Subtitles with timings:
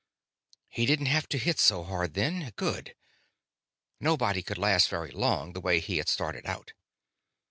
[0.67, 2.53] He didn't have to hit so hard, then.
[2.55, 2.95] Good.
[3.99, 6.73] Nobody could last very long, the way he had started out.